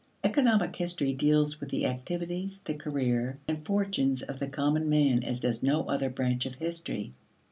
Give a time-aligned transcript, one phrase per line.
[0.23, 5.39] Economic history deals with the activities, the career, and fortunes of the common man as
[5.39, 7.13] does no other branch of history.